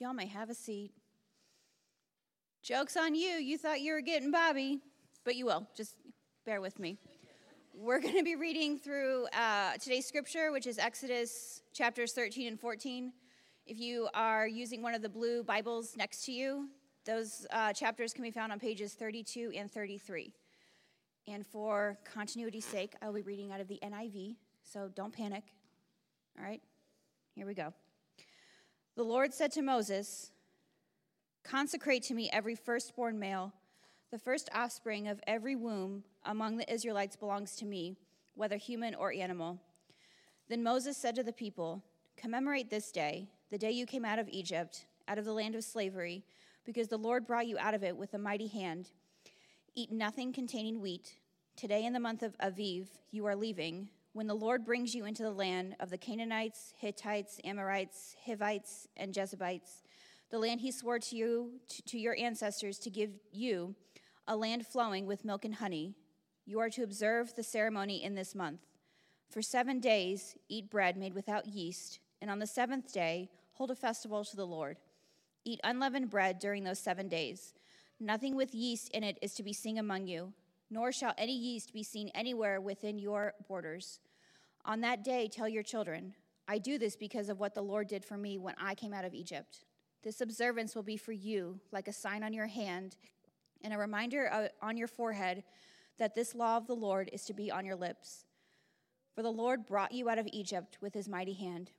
[0.00, 0.92] Y'all may have a seat.
[2.62, 3.30] Joke's on you.
[3.30, 4.78] You thought you were getting Bobby,
[5.24, 5.66] but you will.
[5.76, 5.96] Just
[6.46, 6.98] bear with me.
[7.74, 12.60] We're going to be reading through uh, today's scripture, which is Exodus chapters 13 and
[12.60, 13.12] 14.
[13.66, 16.68] If you are using one of the blue Bibles next to you,
[17.04, 20.32] those uh, chapters can be found on pages 32 and 33.
[21.26, 25.42] And for continuity's sake, I'll be reading out of the NIV, so don't panic.
[26.38, 26.62] All right,
[27.34, 27.74] here we go.
[28.98, 30.32] The Lord said to Moses,
[31.44, 33.52] Consecrate to me every firstborn male.
[34.10, 37.96] The first offspring of every womb among the Israelites belongs to me,
[38.34, 39.60] whether human or animal.
[40.48, 41.84] Then Moses said to the people,
[42.16, 45.62] Commemorate this day, the day you came out of Egypt, out of the land of
[45.62, 46.24] slavery,
[46.64, 48.90] because the Lord brought you out of it with a mighty hand.
[49.76, 51.18] Eat nothing containing wheat.
[51.54, 55.22] Today, in the month of Aviv, you are leaving when the Lord brings you into
[55.22, 59.84] the land of the Canaanites, Hittites, Amorites, Hivites, and Jebusites,
[60.30, 63.76] the land he swore to you, to, to, your ancestors, to give you,
[64.26, 65.94] a land flowing with milk and honey,
[66.46, 68.58] you are to observe the ceremony in this month.
[69.30, 73.76] For seven days, eat bread made without yeast, and on the seventh day, hold a
[73.76, 74.78] festival to the Lord.
[75.44, 77.54] Eat unleavened bread during those seven days.
[78.00, 80.32] Nothing with yeast in it is to be seen among you,
[80.70, 84.00] nor shall any yeast be seen anywhere within your borders.
[84.68, 86.12] On that day, tell your children,
[86.46, 89.06] I do this because of what the Lord did for me when I came out
[89.06, 89.64] of Egypt.
[90.04, 92.98] This observance will be for you like a sign on your hand
[93.64, 95.42] and a reminder uh, on your forehead
[95.98, 98.26] that this law of the Lord is to be on your lips.
[99.14, 101.70] For the Lord brought you out of Egypt with his mighty hand.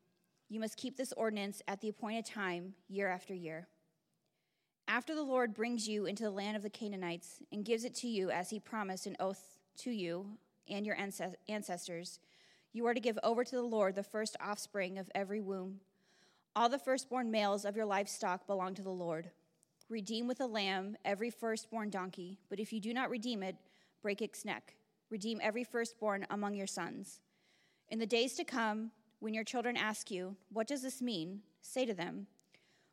[0.49, 3.67] You must keep this ordinance at the appointed time, year after year.
[4.87, 8.07] After the Lord brings you into the land of the Canaanites and gives it to
[8.07, 10.97] you as he promised an oath to you and your
[11.47, 12.19] ancestors,
[12.79, 15.81] you are to give over to the Lord the first offspring of every womb.
[16.55, 19.31] All the firstborn males of your livestock belong to the Lord.
[19.89, 23.57] Redeem with a lamb every firstborn donkey, but if you do not redeem it,
[24.01, 24.77] break its neck.
[25.09, 27.19] Redeem every firstborn among your sons.
[27.89, 31.41] In the days to come, when your children ask you, What does this mean?
[31.61, 32.27] say to them,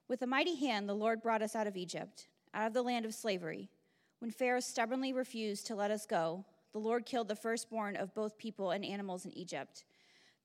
[0.08, 3.04] With a mighty hand the Lord brought us out of Egypt, out of the land
[3.04, 3.70] of slavery.
[4.18, 6.44] When Pharaoh stubbornly refused to let us go,
[6.76, 9.86] the Lord killed the firstborn of both people and animals in Egypt.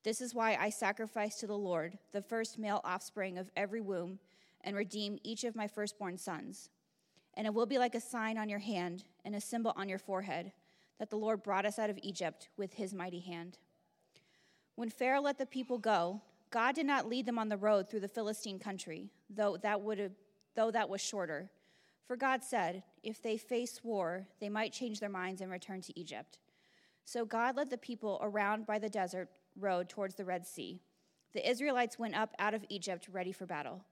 [0.05, 4.17] This is why I sacrifice to the Lord the first male offspring of every womb
[4.61, 6.69] and redeem each of my firstborn sons.
[7.33, 9.97] And it will be like a sign on your hand and a symbol on your
[9.97, 10.53] forehead
[10.99, 13.57] that the Lord brought us out of Egypt with his mighty hand.
[14.75, 17.99] When Pharaoh let the people go, God did not lead them on the road through
[17.99, 20.13] the Philistine country, though that would have,
[20.55, 21.51] though that was shorter.
[22.07, 25.99] For God said, if they face war, they might change their minds and return to
[25.99, 26.37] Egypt.
[27.05, 29.29] So God led the people around by the desert
[29.59, 30.81] road towards the Red Sea.
[31.33, 33.83] The Israelites went up out of Egypt ready for battle.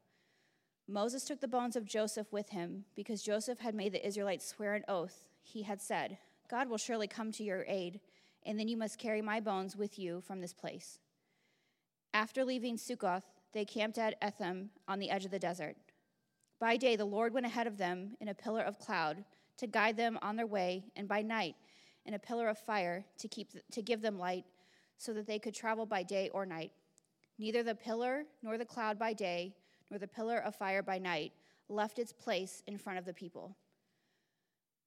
[0.88, 4.74] Moses took the bones of Joseph with him because Joseph had made the Israelites swear
[4.74, 5.25] an oath.
[5.42, 6.18] He had said,
[6.50, 8.00] God will surely come to your aid,
[8.44, 11.00] and then you must carry my bones with you from this place.
[12.14, 15.75] After leaving Sukkoth, they camped at Etham on the edge of the desert.
[16.59, 19.24] By day, the Lord went ahead of them in a pillar of cloud
[19.58, 21.56] to guide them on their way, and by night,
[22.06, 24.46] in a pillar of fire to, keep, to give them light,
[24.98, 26.72] so that they could travel by day or night.
[27.38, 29.56] Neither the pillar nor the cloud by day,
[29.90, 31.31] nor the pillar of fire by night
[31.69, 33.56] left its place in front of the people.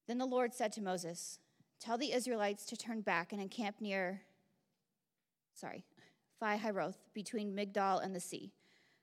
[0.06, 1.38] Then the Lord said to Moses,
[1.80, 4.22] Tell the Israelites to turn back and encamp near,
[5.54, 5.84] sorry,
[6.38, 8.52] Pi Hahiroth, between Migdol and the sea.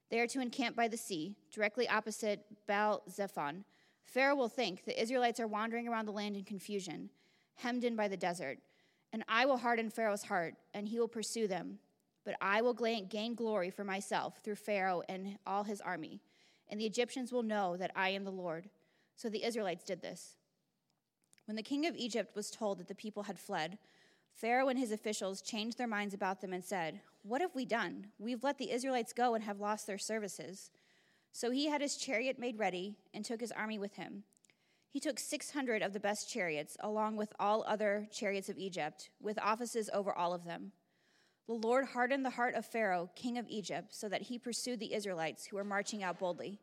[0.10, 3.64] They are to encamp by the sea, directly opposite Baal Zephon.
[4.04, 7.10] Pharaoh will think the Israelites are wandering around the land in confusion,
[7.56, 8.58] hemmed in by the desert.
[9.14, 11.80] And I will harden Pharaoh's heart, and he will pursue them.
[12.26, 16.22] But I will gain glory for myself through Pharaoh and all his army.
[16.70, 18.70] And the Egyptians will know that I am the Lord.
[19.16, 20.36] So the Israelites did this.
[21.46, 23.80] When the king of Egypt was told that the people had fled,
[24.34, 28.08] Pharaoh and his officials changed their minds about them and said, what have we done?
[28.18, 30.72] We've let the Israelites go and have lost their services.
[31.32, 34.24] So he had his chariot made ready and took his army with him.
[34.90, 39.38] He took 600 of the best chariots, along with all other chariots of Egypt, with
[39.38, 40.72] offices over all of them.
[41.46, 44.94] The Lord hardened the heart of Pharaoh, king of Egypt, so that he pursued the
[44.94, 46.60] Israelites who were marching out boldly.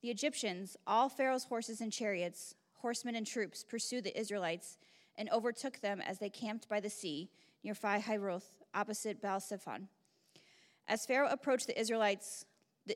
[0.00, 4.78] The Egyptians, all Pharaoh's horses and chariots, horsemen and troops, pursued the Israelites
[5.18, 7.30] and overtook them as they camped by the sea
[7.62, 9.88] near Pi Hahiroth, opposite Baal Zephon.
[10.86, 12.44] As Pharaoh approached the Israelites,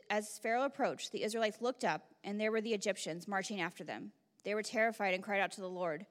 [0.09, 4.13] as Pharaoh approached, the Israelites looked up, and there were the Egyptians marching after them.
[4.45, 6.07] They were terrified and cried out to the Lord.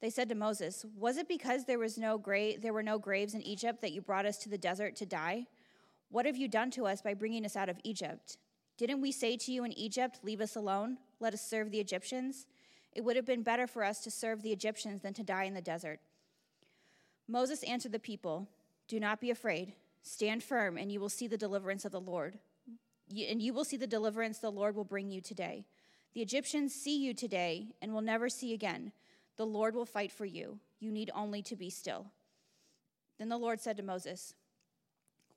[0.00, 3.34] They said to Moses, "Was it because there was no gra- there were no graves
[3.34, 5.46] in Egypt that you brought us to the desert to die?
[6.08, 8.36] What have you done to us by bringing us out of Egypt?
[8.76, 12.46] Didn't we say to you in Egypt, Leave us alone, let us serve the Egyptians?
[12.92, 15.54] It would have been better for us to serve the Egyptians than to die in
[15.54, 16.00] the desert.
[17.26, 18.48] Moses answered the people,
[18.88, 19.72] Do not be afraid.
[20.02, 22.38] Stand firm, and you will see the deliverance of the Lord.
[23.08, 25.64] And you will see the deliverance the Lord will bring you today.
[26.14, 28.92] The Egyptians see you today and will never see again.
[29.36, 30.58] The Lord will fight for you.
[30.80, 32.06] You need only to be still.
[33.18, 34.34] Then the Lord said to Moses,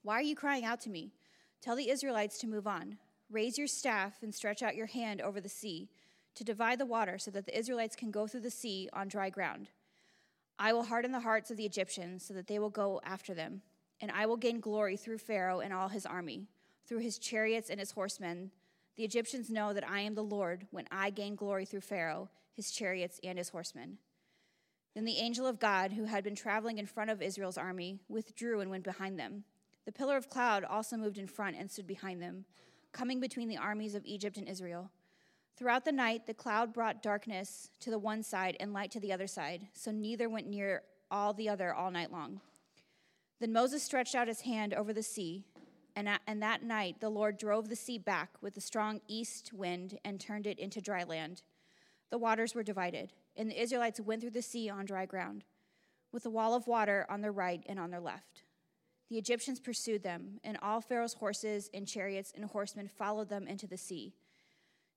[0.03, 1.13] Why are you crying out to me?
[1.61, 2.97] Tell the Israelites to move on.
[3.29, 5.89] Raise your staff and stretch out your hand over the sea
[6.35, 9.29] to divide the water so that the Israelites can go through the sea on dry
[9.29, 9.69] ground.
[10.59, 13.61] I will harden the hearts of the Egyptians so that they will go after them,
[13.99, 16.47] and I will gain glory through Pharaoh and all his army,
[16.85, 18.51] through his chariots and his horsemen.
[18.95, 22.71] The Egyptians know that I am the Lord when I gain glory through Pharaoh, his
[22.71, 23.97] chariots, and his horsemen.
[24.93, 28.61] Then the angel of God, who had been traveling in front of Israel's army, withdrew
[28.61, 29.43] and went behind them.
[29.85, 32.45] The pillar of cloud also moved in front and stood behind them
[32.95, 34.89] coming between the armies of Egypt and Israel.
[35.57, 39.13] Throughout the night, the cloud brought darkness to the one side and light to the
[39.13, 42.41] other side, so neither went near all the other all night long.
[43.39, 45.45] Then Moses stretched out his hand over the sea,
[45.95, 49.53] and, at, and that night the Lord drove the sea back with a strong east
[49.53, 51.41] wind and turned it into dry land.
[52.11, 55.45] The waters were divided, and the Israelites went through the sea on dry ground,
[56.11, 58.43] with a wall of water on their right and on their left.
[59.09, 63.67] The Egyptians pursued them, and all Pharaoh's horses and chariots and horsemen followed them into
[63.67, 64.15] the sea.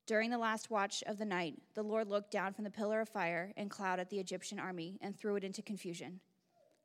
[0.09, 3.11] During the last watch of the night, the Lord looked down from the pillar of
[3.11, 6.21] fire and cloud at the Egyptian army and threw it into confusion.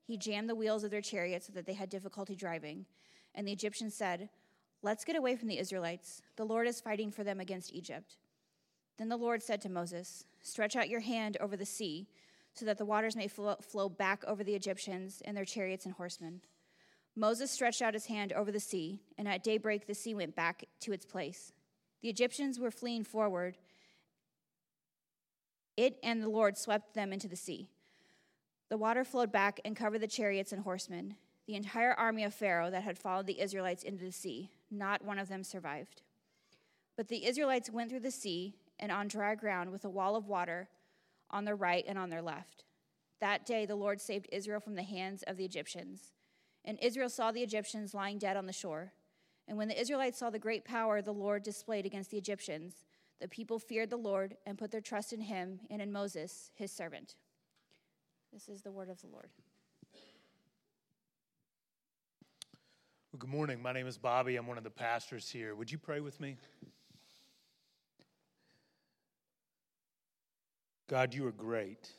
[0.04, 2.86] He jammed the wheels of their chariots so that they had difficulty driving.
[3.34, 4.28] And the Egyptians said,
[4.81, 6.22] Let's get away from the Israelites.
[6.36, 8.18] The Lord is fighting for them against Egypt.
[8.98, 12.10] Then the Lord said to Moses, Stretch out your hand over the sea,
[12.54, 16.42] so that the waters may flow back over the Egyptians and their chariots and horsemen.
[17.16, 20.66] Moses stretched out his hand over the sea, and at daybreak the sea went back
[20.81, 21.54] to its place.
[22.03, 23.57] The Egyptians were fleeing forward.
[25.77, 27.69] It and the Lord swept them into the sea.
[28.69, 31.15] The water flowed back and covered the chariots and horsemen.
[31.47, 35.17] The entire army of Pharaoh that had followed the Israelites into the sea, not one
[35.17, 36.01] of them survived.
[36.97, 40.27] But the Israelites went through the sea and on dry ground with a wall of
[40.27, 40.67] water
[41.31, 42.65] on their right and on their left.
[43.21, 46.11] That day the Lord saved Israel from the hands of the Egyptians.
[46.65, 48.91] And Israel saw the Egyptians lying dead on the shore.
[49.48, 52.74] And when the Israelites saw the great power the Lord displayed against the Egyptians,
[53.19, 56.72] the people feared the Lord and put their trust in him and in Moses, his
[56.72, 57.16] servant.
[58.31, 59.30] This is the word of the Lord.
[63.12, 63.62] Well, good morning.
[63.62, 64.38] My name is Bobby.
[64.38, 65.54] I'm one of the pastors here.
[65.54, 66.38] Would you pray with me?
[70.89, 71.92] God, you are great,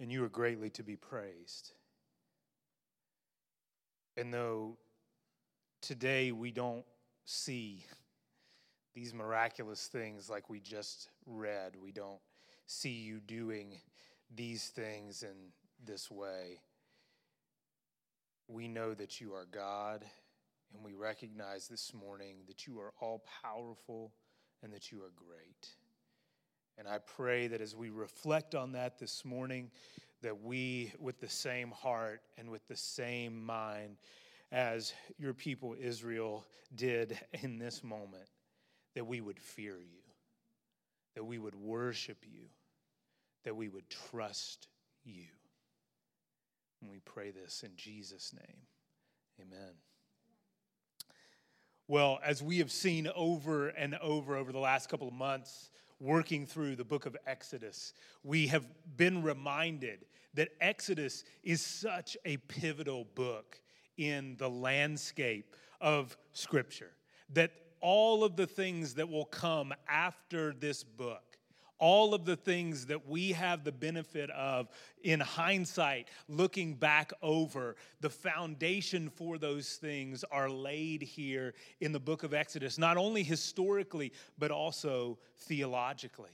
[0.00, 1.72] and you are greatly to be praised.
[4.16, 4.76] And though
[5.86, 6.84] today we don't
[7.24, 7.84] see
[8.92, 12.18] these miraculous things like we just read, we don't
[12.66, 13.80] see you doing
[14.34, 15.52] these things in
[15.84, 16.58] this way.
[18.48, 20.04] We know that you are God,
[20.74, 24.10] and we recognize this morning that you are all powerful
[24.64, 25.68] and that you are great.
[26.78, 29.70] And I pray that as we reflect on that this morning,
[30.22, 33.98] that we, with the same heart and with the same mind
[34.56, 38.26] as your people Israel did in this moment,
[38.94, 40.00] that we would fear you,
[41.14, 42.46] that we would worship you,
[43.44, 44.66] that we would trust
[45.04, 45.26] you.
[46.80, 48.56] And we pray this in Jesus' name.
[49.38, 49.74] Amen.
[51.86, 55.68] Well, as we have seen over and over over the last couple of months,
[56.00, 57.92] working through the book of Exodus,
[58.24, 63.60] we have been reminded that Exodus is such a pivotal book
[63.96, 66.92] in the landscape of Scripture.
[67.32, 71.22] That all of the things that will come after this book,
[71.78, 74.68] all of the things that we have the benefit of
[75.02, 82.00] in hindsight, looking back over, the foundation for those things are laid here in the
[82.00, 86.30] book of Exodus, not only historically, but also theologically.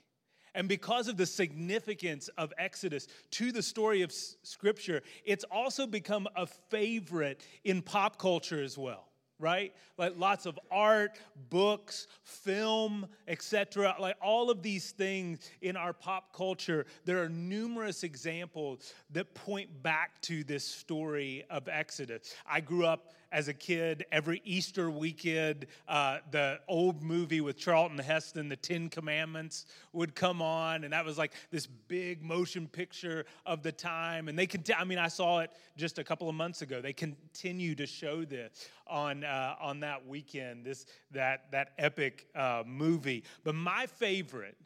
[0.55, 6.29] And because of the significance of Exodus to the story of Scripture, it's also become
[6.37, 9.09] a favorite in pop culture as well
[9.43, 9.75] right?
[9.99, 11.19] Like lots of art,
[11.51, 13.97] books, film, etc.
[13.99, 19.83] Like all of these things in our pop culture, there are numerous examples that point
[19.83, 22.35] back to this story of Exodus.
[22.47, 27.99] I grew up as a kid, every Easter weekend, uh, the old movie with Charlton
[27.99, 30.85] Heston, The Ten Commandments, would come on.
[30.85, 34.29] And that was like this big motion picture of the time.
[34.29, 36.83] And they can, I mean, I saw it just a couple of months ago.
[36.83, 42.63] They continue to show this on, uh, on that weekend, this, that, that epic uh,
[42.67, 43.25] movie.
[43.45, 44.57] But my favorite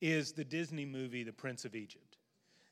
[0.00, 2.05] is the Disney movie, The Prince of Egypt.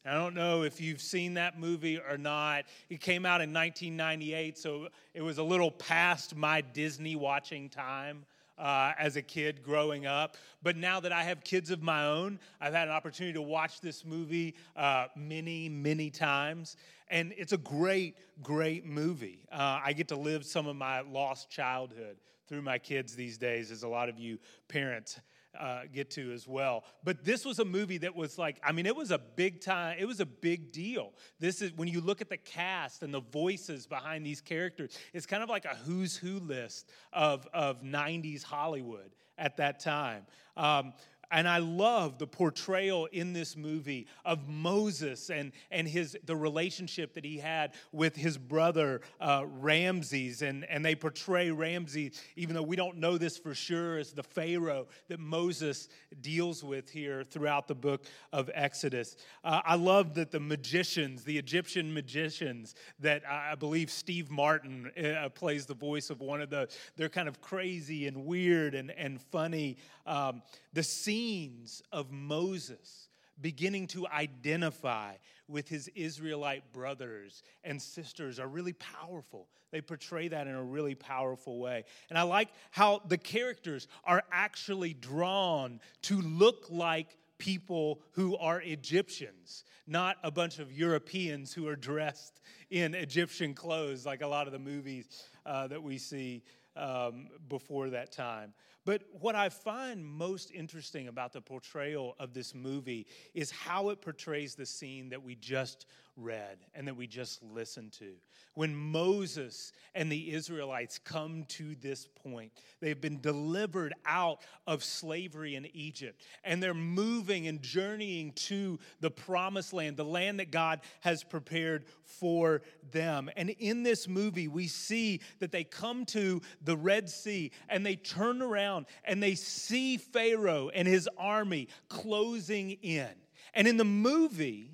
[0.07, 2.65] I don't know if you've seen that movie or not.
[2.91, 8.27] It came out in 1998, so it was a little past my Disney watching time.
[8.57, 10.37] Uh, as a kid growing up.
[10.63, 13.81] But now that I have kids of my own, I've had an opportunity to watch
[13.81, 16.77] this movie uh, many, many times.
[17.09, 19.41] And it's a great, great movie.
[19.51, 23.73] Uh, I get to live some of my lost childhood through my kids these days,
[23.73, 25.19] as a lot of you parents
[25.59, 26.85] uh, get to as well.
[27.03, 29.97] But this was a movie that was like, I mean, it was a big time,
[29.99, 31.13] it was a big deal.
[31.41, 35.27] This is when you look at the cast and the voices behind these characters, it's
[35.27, 40.27] kind of like a who's who list of, of 90s Hollywood at that time.
[40.57, 40.93] Um,
[41.31, 47.15] and I love the portrayal in this movie of Moses and, and his, the relationship
[47.15, 50.43] that he had with his brother uh, Ramses.
[50.43, 54.23] And, and they portray Ramses, even though we don't know this for sure, as the
[54.23, 55.89] Pharaoh that Moses
[56.21, 59.17] deals with here throughout the book of Exodus.
[59.43, 65.29] Uh, I love that the magicians, the Egyptian magicians, that I believe Steve Martin uh,
[65.31, 69.21] plays the voice of one of the, they're kind of crazy and weird and, and
[69.21, 69.77] funny.
[70.07, 70.83] Um, the
[71.15, 73.09] scenes of Moses
[73.41, 75.13] beginning to identify
[75.47, 79.47] with his Israelite brothers and sisters are really powerful.
[79.71, 81.85] They portray that in a really powerful way.
[82.11, 88.61] And I like how the characters are actually drawn to look like people who are
[88.63, 92.41] Egyptians, not a bunch of Europeans who are dressed
[92.71, 96.43] in Egyptian clothes like a lot of the movies uh, that we see
[96.75, 98.53] um, before that time.
[98.85, 104.03] But what I find most interesting about the portrayal of this movie is how it
[104.03, 108.13] portrays the scene that we just read and that we just listened to.
[108.55, 115.57] When Moses and the Israelites come to this point, they've been delivered out of slavery
[115.57, 120.81] in Egypt and they're moving and journeying to the promised land, the land that God
[121.01, 123.29] has prepared for them.
[123.37, 127.97] And in this movie, we see that they come to the Red Sea and they
[127.97, 133.09] turn around and they see Pharaoh and his army closing in.
[133.53, 134.71] And in the movie,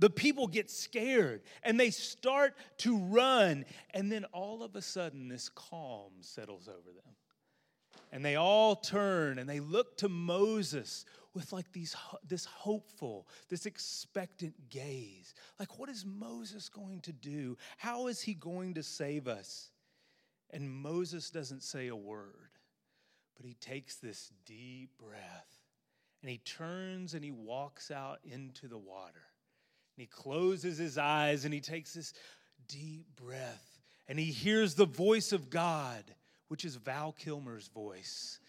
[0.00, 3.66] the people get scared and they start to run.
[3.92, 7.14] And then all of a sudden, this calm settles over them.
[8.10, 11.94] And they all turn and they look to Moses with like these,
[12.26, 15.34] this hopeful, this expectant gaze.
[15.60, 17.56] Like, what is Moses going to do?
[17.76, 19.70] How is he going to save us?
[20.50, 22.50] And Moses doesn't say a word,
[23.36, 25.60] but he takes this deep breath
[26.22, 29.29] and he turns and he walks out into the water
[30.00, 32.14] he closes his eyes and he takes this
[32.68, 33.78] deep breath
[34.08, 36.02] and he hears the voice of God,
[36.48, 38.40] which is Val Kilmer's voice,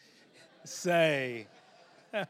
[0.63, 1.47] say,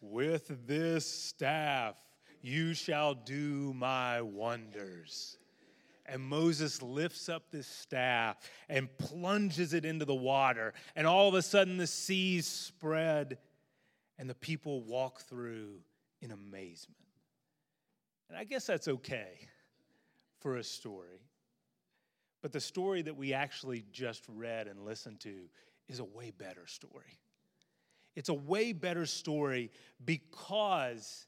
[0.00, 1.96] With this staff
[2.42, 5.36] you shall do my wonders.
[6.06, 8.36] And Moses lifts up this staff
[8.68, 10.72] and plunges it into the water.
[10.94, 13.38] And all of a sudden, the seas spread,
[14.16, 15.80] and the people walk through
[16.22, 17.05] in amazement.
[18.28, 19.48] And I guess that's okay
[20.40, 21.20] for a story.
[22.42, 25.34] But the story that we actually just read and listened to
[25.88, 27.18] is a way better story.
[28.14, 29.70] It's a way better story
[30.04, 31.26] because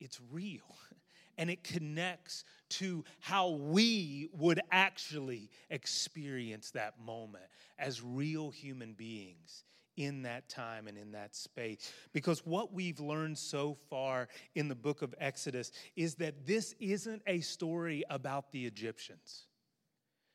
[0.00, 0.76] it's real
[1.38, 7.44] and it connects to how we would actually experience that moment
[7.78, 9.64] as real human beings
[9.96, 11.92] in that time and in that space.
[12.12, 17.22] Because what we've learned so far in the book of Exodus is that this isn't
[17.26, 19.46] a story about the Egyptians,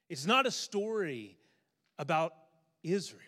[0.09, 1.37] it's not a story
[1.97, 2.33] about
[2.83, 3.21] Israel.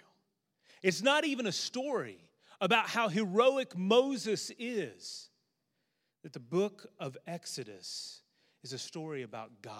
[0.82, 2.20] It's not even a story
[2.62, 5.30] about how heroic Moses is.
[6.24, 8.22] That the book of Exodus
[8.64, 9.76] is a story about God.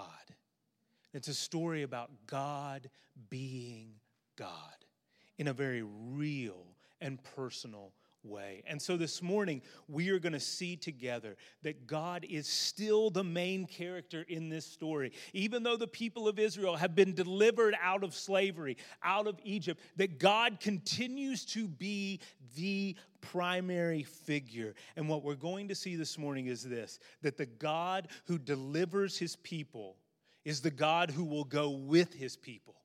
[1.14, 2.90] It's a story about God
[3.30, 3.92] being
[4.38, 4.79] God
[5.40, 6.68] in a very real
[7.02, 7.94] and personal
[8.24, 8.62] way.
[8.68, 13.24] And so this morning, we are going to see together that God is still the
[13.24, 15.14] main character in this story.
[15.34, 19.82] Even though the people of Israel have been delivered out of slavery, out of Egypt,
[19.96, 22.20] that God continues to be
[22.56, 24.76] the primary figure.
[24.98, 29.18] And what we're going to see this morning is this that the God who delivers
[29.18, 29.96] his people
[30.44, 32.76] is the God who will go with his people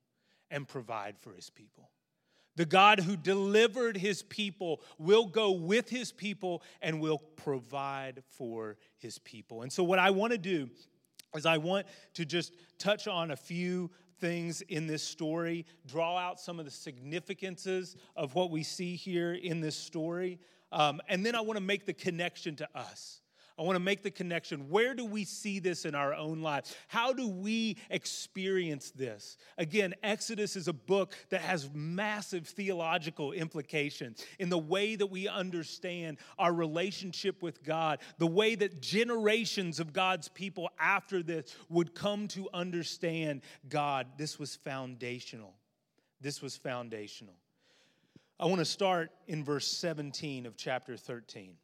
[0.50, 1.90] and provide for his people.
[2.56, 8.76] The God who delivered his people will go with his people and will provide for
[8.98, 9.62] his people.
[9.62, 10.68] And so, what I want to do
[11.34, 16.38] is, I want to just touch on a few things in this story, draw out
[16.38, 20.38] some of the significances of what we see here in this story,
[20.70, 23.20] um, and then I want to make the connection to us.
[23.56, 24.68] I want to make the connection.
[24.68, 26.74] Where do we see this in our own lives?
[26.88, 29.36] How do we experience this?
[29.58, 35.28] Again, Exodus is a book that has massive theological implications in the way that we
[35.28, 41.94] understand our relationship with God, the way that generations of God's people after this would
[41.94, 44.08] come to understand God.
[44.18, 45.54] This was foundational.
[46.20, 47.34] This was foundational.
[48.40, 51.54] I want to start in verse 17 of chapter 13.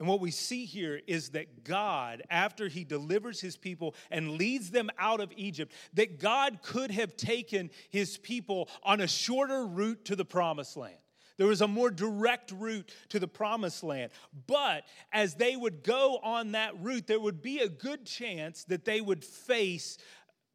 [0.00, 4.70] And what we see here is that God, after he delivers his people and leads
[4.70, 10.06] them out of Egypt, that God could have taken his people on a shorter route
[10.06, 10.96] to the promised land.
[11.36, 14.10] There was a more direct route to the promised land.
[14.46, 18.86] But as they would go on that route, there would be a good chance that
[18.86, 19.98] they would face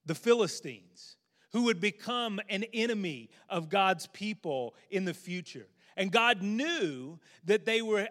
[0.08, 1.18] the Philistines,
[1.52, 5.68] who would become an enemy of God's people in the future.
[5.98, 8.08] And God knew that they were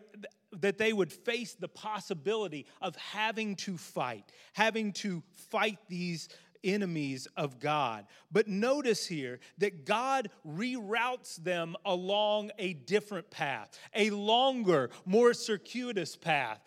[0.61, 6.29] that they would face the possibility of having to fight, having to fight these
[6.65, 8.07] enemies of God.
[8.33, 16.17] But notice here that God reroutes them along a different path, a longer, more circuitous
[16.17, 16.61] path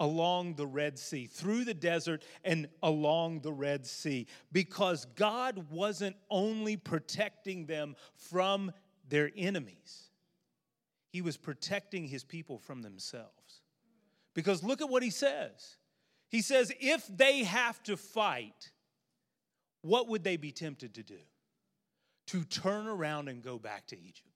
[0.00, 6.16] along the Red Sea, through the desert and along the Red Sea, because God wasn't
[6.28, 8.72] only protecting them from
[9.08, 10.11] their enemies
[11.12, 13.60] he was protecting his people from themselves.
[14.34, 15.76] Because look at what he says.
[16.30, 18.70] He says, if they have to fight,
[19.82, 21.18] what would they be tempted to do?
[22.28, 24.28] To turn around and go back to Egypt.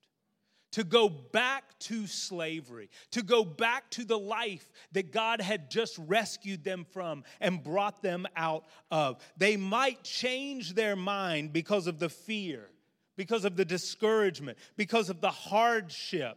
[0.72, 5.96] To go back to slavery, to go back to the life that God had just
[5.96, 9.16] rescued them from and brought them out of.
[9.38, 12.68] They might change their mind because of the fear,
[13.16, 16.36] because of the discouragement, because of the hardship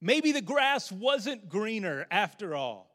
[0.00, 2.94] Maybe the grass wasn't greener after all.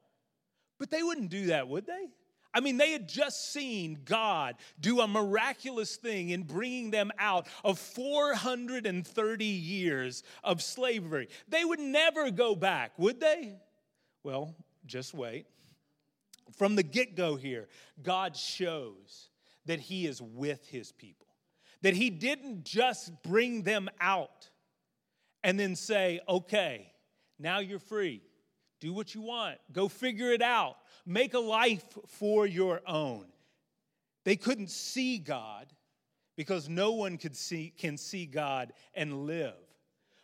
[0.79, 2.09] But they wouldn't do that, would they?
[2.53, 7.47] I mean, they had just seen God do a miraculous thing in bringing them out
[7.63, 11.29] of 430 years of slavery.
[11.47, 13.55] They would never go back, would they?
[14.23, 15.45] Well, just wait.
[16.57, 17.69] From the get go here,
[18.01, 19.29] God shows
[19.65, 21.27] that He is with His people,
[21.81, 24.49] that He didn't just bring them out
[25.43, 26.90] and then say, okay,
[27.41, 28.21] now you're free.
[28.79, 29.57] Do what you want.
[29.71, 30.77] Go figure it out.
[31.05, 33.25] Make a life for your own.
[34.23, 35.67] They couldn't see God
[36.35, 39.53] because no one could see, can see God and live.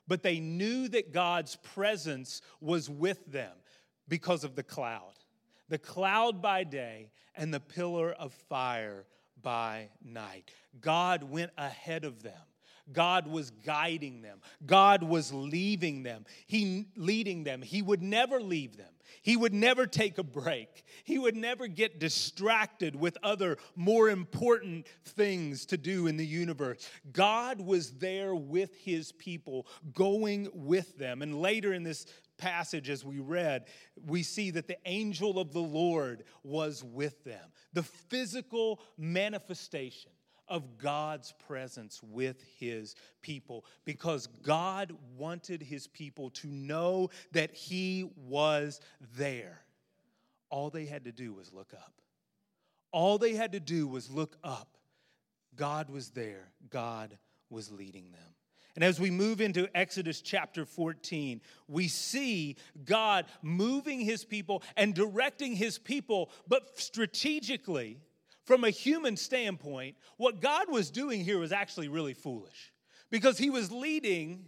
[0.08, 3.53] But they knew that God's presence was with them
[4.08, 5.13] because of the cloud.
[5.69, 9.06] The cloud by day and the pillar of fire
[9.41, 10.49] by night.
[10.80, 12.34] God went ahead of them.
[12.91, 14.39] God was guiding them.
[14.65, 16.26] God was leaving them.
[16.45, 17.62] He leading them.
[17.62, 18.88] He would never leave them.
[19.21, 20.84] He would never take a break.
[21.04, 26.89] He would never get distracted with other more important things to do in the universe.
[27.12, 31.21] God was there with his people, going with them.
[31.21, 32.06] And later in this
[32.38, 33.65] passage, as we read,
[34.06, 37.52] we see that the angel of the Lord was with them.
[37.73, 40.12] The physical manifestation
[40.49, 48.10] of God's presence with his people because God wanted his people to know that he
[48.27, 48.79] was
[49.15, 49.62] there.
[50.49, 51.93] All they had to do was look up.
[52.91, 54.77] All they had to do was look up.
[55.55, 57.17] God was there, God
[57.49, 58.36] was leading them.
[58.75, 64.93] And as we move into Exodus chapter 14, we see God moving his people and
[64.93, 67.97] directing his people, but strategically
[68.47, 72.73] from a human standpoint, what God was doing here was actually really foolish
[73.12, 74.45] because he was leading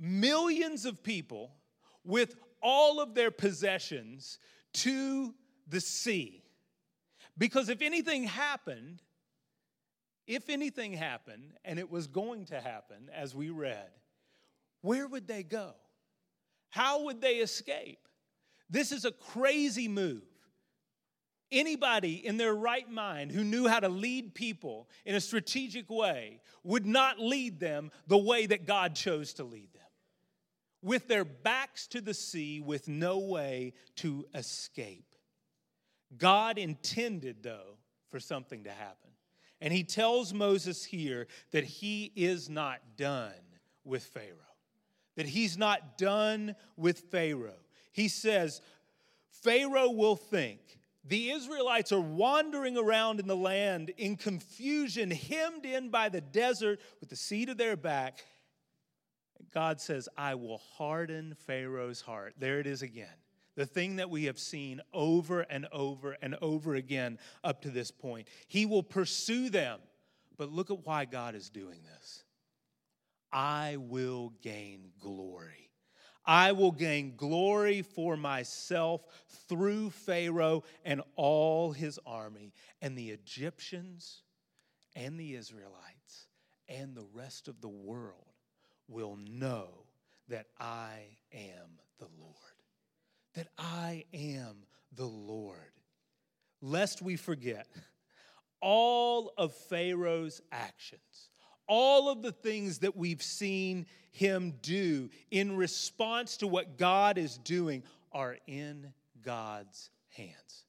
[0.00, 1.52] millions of people
[2.04, 4.38] with all of their possessions
[4.72, 5.34] to
[5.68, 6.42] the sea.
[7.36, 9.02] Because if anything happened,
[10.26, 13.90] if anything happened, and it was going to happen as we read,
[14.80, 15.74] where would they go?
[16.70, 18.08] How would they escape?
[18.70, 20.27] This is a crazy move.
[21.50, 26.40] Anybody in their right mind who knew how to lead people in a strategic way
[26.62, 29.82] would not lead them the way that God chose to lead them.
[30.82, 35.14] With their backs to the sea, with no way to escape.
[36.16, 37.78] God intended, though,
[38.10, 39.10] for something to happen.
[39.60, 43.32] And he tells Moses here that he is not done
[43.84, 44.36] with Pharaoh,
[45.16, 47.64] that he's not done with Pharaoh.
[47.92, 48.60] He says,
[49.30, 50.77] Pharaoh will think
[51.08, 56.80] the Israelites are wandering around in the land in confusion, hemmed in by the desert
[57.00, 58.24] with the seed of their back.
[59.52, 62.34] God says, I will harden Pharaoh's heart.
[62.38, 63.06] There it is again.
[63.56, 67.90] The thing that we have seen over and over and over again up to this
[67.90, 68.28] point.
[68.46, 69.80] He will pursue them.
[70.36, 72.22] But look at why God is doing this.
[73.32, 75.67] I will gain glory.
[76.28, 79.02] I will gain glory for myself
[79.48, 84.22] through Pharaoh and all his army, and the Egyptians
[84.94, 86.28] and the Israelites
[86.68, 88.26] and the rest of the world
[88.88, 89.68] will know
[90.28, 90.98] that I
[91.32, 92.34] am the Lord.
[93.34, 95.56] That I am the Lord.
[96.60, 97.68] Lest we forget,
[98.60, 101.27] all of Pharaoh's actions,
[101.68, 107.38] all of the things that we've seen him do in response to what God is
[107.38, 110.64] doing are in God's hands.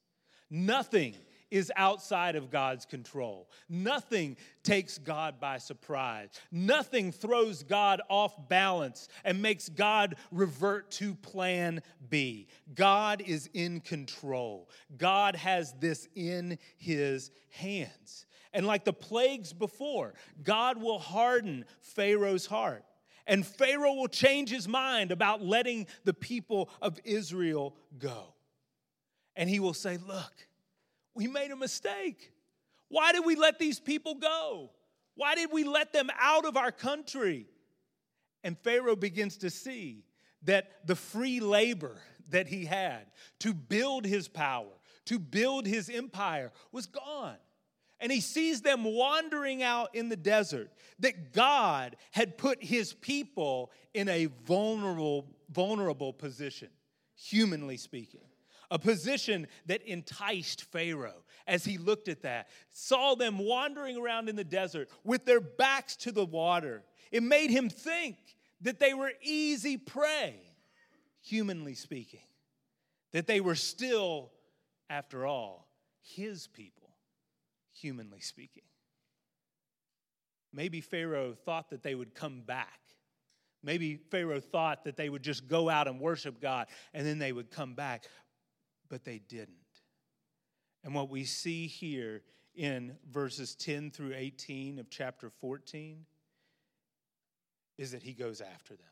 [0.50, 1.14] Nothing
[1.50, 3.48] is outside of God's control.
[3.68, 6.28] Nothing takes God by surprise.
[6.52, 12.46] Nothing throws God off balance and makes God revert to plan B.
[12.74, 14.70] God is in control.
[14.96, 18.26] God has this in his hands.
[18.52, 22.84] And like the plagues before, God will harden Pharaoh's heart.
[23.26, 28.34] And Pharaoh will change his mind about letting the people of Israel go.
[29.36, 30.32] And he will say, Look,
[31.14, 32.32] we made a mistake.
[32.88, 34.70] Why did we let these people go?
[35.14, 37.46] Why did we let them out of our country?
[38.42, 40.04] And Pharaoh begins to see
[40.42, 43.06] that the free labor that he had
[43.40, 44.72] to build his power,
[45.04, 47.36] to build his empire, was gone
[48.00, 53.70] and he sees them wandering out in the desert, that God had put his people
[53.94, 56.68] in a vulnerable, vulnerable position,
[57.14, 58.20] humanly speaking.
[58.70, 64.36] A position that enticed Pharaoh as he looked at that, saw them wandering around in
[64.36, 66.84] the desert with their backs to the water.
[67.10, 68.16] It made him think
[68.60, 70.36] that they were easy prey,
[71.22, 72.22] humanly speaking,
[73.10, 74.30] that they were still,
[74.88, 75.68] after all,
[76.02, 76.79] his people
[77.80, 78.62] humanly speaking.
[80.52, 82.80] Maybe Pharaoh thought that they would come back.
[83.62, 87.32] Maybe Pharaoh thought that they would just go out and worship God and then they
[87.32, 88.04] would come back,
[88.88, 89.56] but they didn't.
[90.82, 92.22] And what we see here
[92.54, 96.04] in verses 10 through 18 of chapter 14
[97.78, 98.86] is that he goes after them.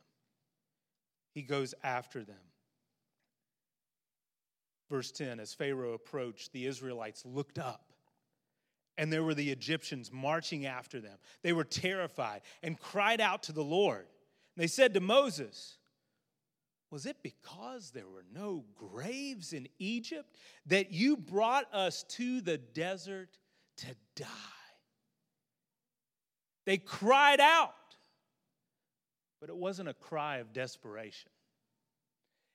[1.34, 2.36] He goes after them.
[4.90, 7.87] Verse 10 As Pharaoh approached, the Israelites looked up
[8.98, 11.16] and there were the Egyptians marching after them.
[11.42, 14.06] They were terrified and cried out to the Lord.
[14.56, 15.78] They said to Moses,
[16.90, 22.58] Was it because there were no graves in Egypt that you brought us to the
[22.58, 23.38] desert
[23.78, 24.26] to die?
[26.66, 27.72] They cried out,
[29.40, 31.30] but it wasn't a cry of desperation.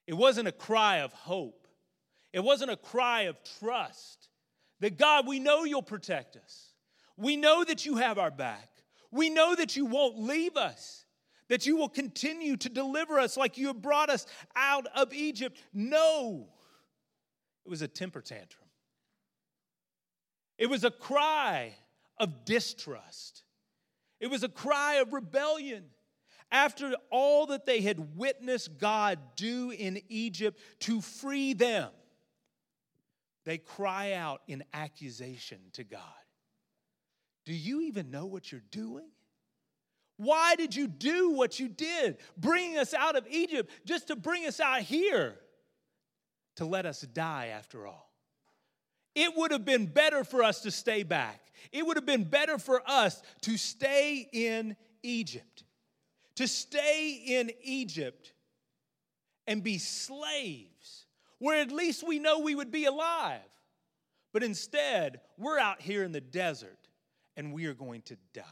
[0.08, 1.68] It wasn't a cry of hope.
[2.34, 4.28] It wasn't a cry of trust.
[4.84, 6.74] That God, we know you'll protect us.
[7.16, 8.70] We know that you have our back.
[9.12, 11.06] We know that you won't leave us,
[11.48, 14.26] that you will continue to deliver us like you have brought us
[14.58, 15.58] out of Egypt.
[15.74, 16.50] No,
[17.66, 18.68] it was a temper tantrum.
[20.58, 21.76] It was a cry
[22.18, 23.44] of distrust.
[24.20, 25.86] It was a cry of rebellion.
[26.52, 31.90] After all that they had witnessed God do in Egypt to free them,
[33.46, 36.02] they cry out in accusation to God.
[37.46, 39.10] Do you even know what you're doing?
[40.18, 44.46] Why did you do what you did, bringing us out of Egypt just to bring
[44.46, 45.36] us out here
[46.58, 48.12] to let us die after all?
[49.16, 51.40] It would have been better for us to stay back.
[51.72, 55.64] It would have been better for us to stay in Egypt,
[56.36, 58.34] to stay in Egypt
[59.46, 60.73] and be slaves
[61.40, 63.42] where at least we know we would be alive.
[64.32, 66.88] But instead, we're out here in the desert
[67.38, 68.44] and we are going to die.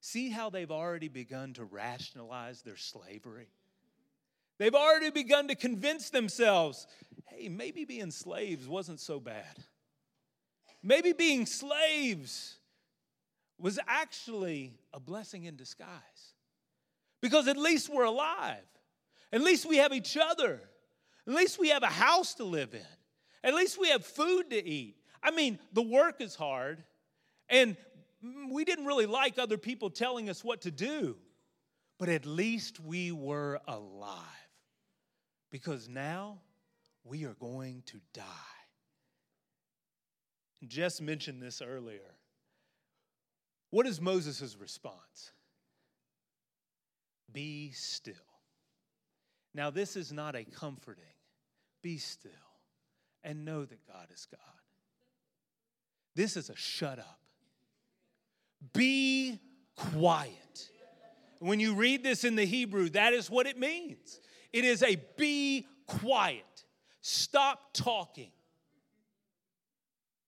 [0.00, 3.50] See how they've already begun to rationalize their slavery?
[4.58, 6.86] They've already begun to convince themselves
[7.26, 9.58] hey, maybe being slaves wasn't so bad.
[10.82, 12.58] Maybe being slaves
[13.58, 15.88] was actually a blessing in disguise.
[17.20, 18.64] Because at least we're alive.
[19.32, 20.60] At least we have each other.
[21.30, 22.80] At least we have a house to live in.
[23.44, 24.96] At least we have food to eat.
[25.22, 26.82] I mean, the work is hard,
[27.48, 27.76] and
[28.50, 31.16] we didn't really like other people telling us what to do,
[32.00, 34.16] but at least we were alive.
[35.52, 36.40] Because now
[37.04, 38.24] we are going to die.
[40.66, 42.16] Jess mentioned this earlier.
[43.70, 45.30] What is Moses' response?
[47.32, 48.14] Be still.
[49.54, 51.04] Now, this is not a comforting,
[51.82, 52.30] be still
[53.22, 54.40] and know that God is God.
[56.14, 57.20] This is a shut up.
[58.72, 59.40] Be
[59.76, 60.70] quiet.
[61.38, 64.20] When you read this in the Hebrew, that is what it means.
[64.52, 66.64] It is a be quiet.
[67.00, 68.32] Stop talking.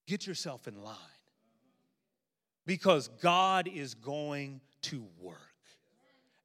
[0.07, 0.97] Get yourself in line
[2.65, 5.37] because God is going to work.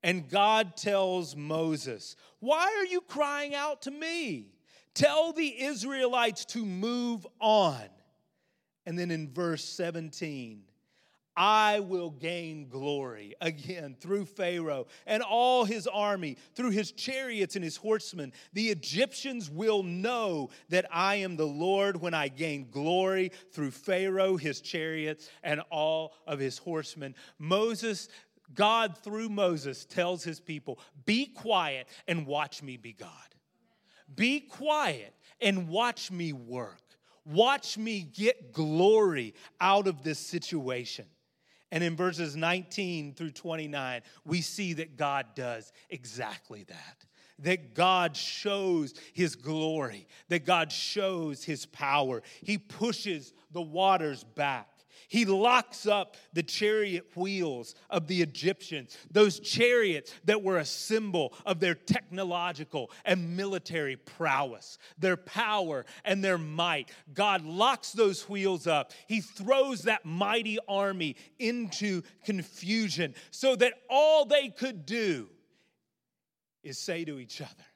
[0.02, 4.52] And God tells Moses, Why are you crying out to me?
[4.94, 7.88] Tell the Israelites to move on.
[8.86, 10.62] And then in verse 17,
[11.38, 17.62] I will gain glory again through Pharaoh and all his army, through his chariots and
[17.62, 18.32] his horsemen.
[18.54, 24.36] The Egyptians will know that I am the Lord when I gain glory through Pharaoh,
[24.36, 27.14] his chariots, and all of his horsemen.
[27.38, 28.08] Moses,
[28.52, 33.10] God through Moses tells his people, Be quiet and watch me be God.
[34.14, 36.82] Be quiet and watch me work.
[37.24, 41.04] Watch me get glory out of this situation.
[41.70, 47.04] And in verses 19 through 29, we see that God does exactly that.
[47.40, 52.22] That God shows his glory, that God shows his power.
[52.42, 54.68] He pushes the waters back.
[55.08, 61.32] He locks up the chariot wheels of the Egyptians, those chariots that were a symbol
[61.46, 66.90] of their technological and military prowess, their power and their might.
[67.14, 68.92] God locks those wheels up.
[69.06, 75.30] He throws that mighty army into confusion so that all they could do
[76.62, 77.66] is say to each other,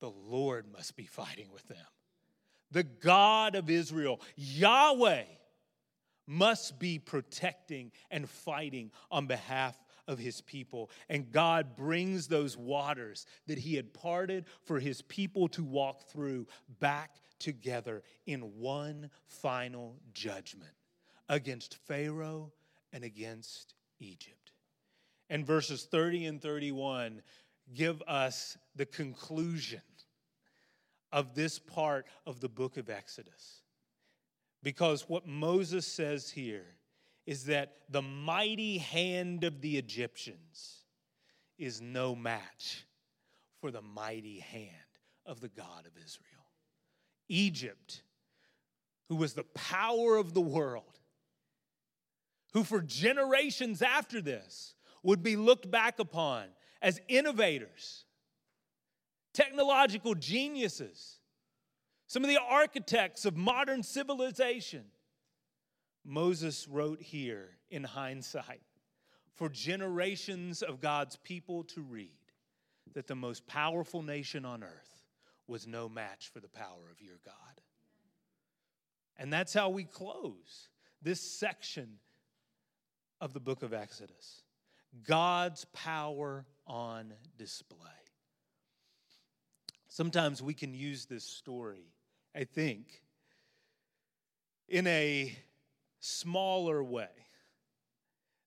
[0.00, 1.86] The Lord must be fighting with them.
[2.72, 5.22] The God of Israel, Yahweh,
[6.26, 9.76] must be protecting and fighting on behalf
[10.08, 10.90] of his people.
[11.08, 16.46] And God brings those waters that he had parted for his people to walk through
[16.80, 20.72] back together in one final judgment
[21.28, 22.52] against Pharaoh
[22.92, 24.52] and against Egypt.
[25.30, 27.22] And verses 30 and 31
[27.74, 29.80] give us the conclusion
[31.12, 33.62] of this part of the book of Exodus.
[34.62, 36.76] Because what Moses says here
[37.26, 40.84] is that the mighty hand of the Egyptians
[41.58, 42.84] is no match
[43.60, 44.68] for the mighty hand
[45.26, 46.28] of the God of Israel.
[47.28, 48.02] Egypt,
[49.08, 50.98] who was the power of the world,
[52.52, 56.44] who for generations after this would be looked back upon
[56.80, 58.04] as innovators,
[59.32, 61.20] technological geniuses,
[62.12, 64.84] some of the architects of modern civilization.
[66.04, 68.60] Moses wrote here in hindsight
[69.32, 72.10] for generations of God's people to read
[72.92, 75.06] that the most powerful nation on earth
[75.46, 77.62] was no match for the power of your God.
[79.16, 80.68] And that's how we close
[81.00, 81.94] this section
[83.22, 84.42] of the book of Exodus
[85.08, 87.78] God's power on display.
[89.88, 91.91] Sometimes we can use this story
[92.34, 93.02] I think,
[94.68, 95.36] in a
[96.00, 97.08] smaller way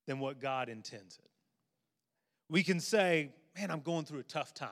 [0.08, 1.30] than what God intends it.
[2.50, 4.70] We can say, man, I'm going through a tough time,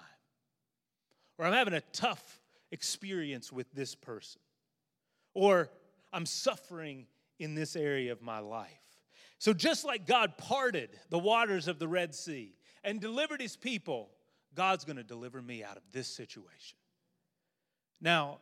[1.38, 4.42] or I'm having a tough experience with this person,
[5.34, 5.70] or
[6.12, 7.08] I'm suffering
[7.40, 8.70] in this area of my life.
[9.40, 14.12] So, just like God parted the waters of the Red Sea and delivered his people,
[14.56, 16.78] God's to deliver me out of this situation.
[18.00, 18.40] Now,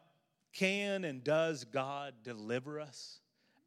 [0.53, 3.19] can and does God deliver us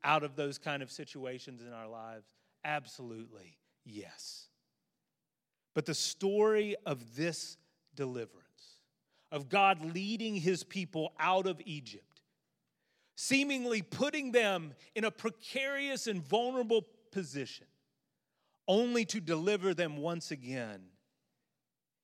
[0.02, 2.26] out of those kind of situations in our lives?
[2.64, 4.48] Absolutely, yes.
[5.74, 7.56] But the story of this
[7.94, 8.40] deliverance,
[9.32, 12.20] of God leading his people out of Egypt,
[13.16, 17.66] seemingly putting them in a precarious and vulnerable position,
[18.68, 20.82] only to deliver them once again,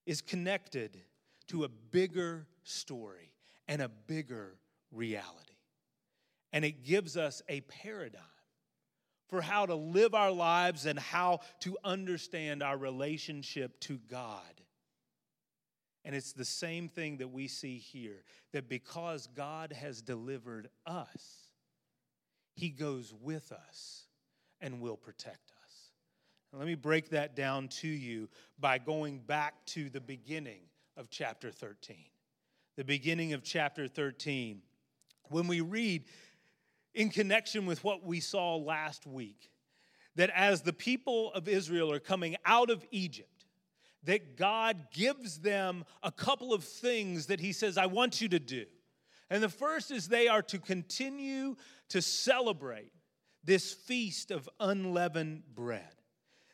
[0.07, 0.97] is connected
[1.47, 3.33] to a bigger story
[3.69, 4.57] and a bigger
[4.92, 5.55] reality.
[6.53, 8.22] And it gives us a paradigm
[9.29, 14.61] for how to live our lives and how to understand our relationship to God.
[16.05, 21.50] And it's the same thing that we see here that because God has delivered us,
[22.55, 24.07] He goes with us
[24.61, 25.92] and will protect us.
[26.53, 30.62] let me break that down to you by going back to the beginning
[30.96, 31.96] of chapter 13.
[32.76, 34.62] The beginning of chapter 13.
[35.31, 36.05] When we read
[36.95, 39.51] in connection with what we saw last week,
[40.16, 43.47] that as the people of Israel are coming out of Egypt,
[44.05, 48.38] that God gives them a couple of things that He says, I want you to
[48.38, 48.64] do.
[49.31, 51.55] And the first is they are to continue
[51.90, 52.93] to celebrate
[53.45, 55.95] this feast of unleavened bread.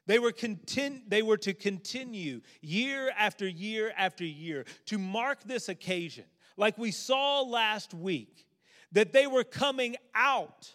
[0.06, 5.68] They were, content, they were to continue year after year after year to mark this
[5.68, 6.24] occasion,
[6.56, 8.46] like we saw last week,
[8.92, 10.70] that they were coming out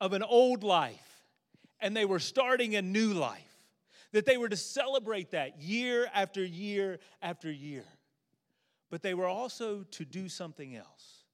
[0.00, 1.22] of an old life
[1.80, 3.42] and they were starting a new life
[4.12, 7.84] that they were to celebrate that year after year after year.
[8.90, 11.24] But they were also to do something else,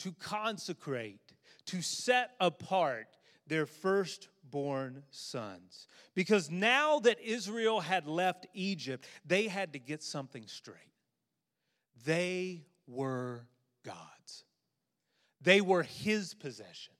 [0.00, 1.32] to consecrate,
[1.66, 3.06] to set apart
[3.46, 5.86] their firstborn sons.
[6.14, 10.76] Because now that Israel had left Egypt, they had to get something straight.
[12.04, 13.46] They were
[13.84, 13.98] God's,
[15.46, 16.92] they were His possession,